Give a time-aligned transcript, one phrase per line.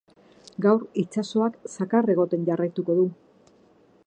[0.65, 3.09] Gaur, itsasoak zakar egoten jarraituko du.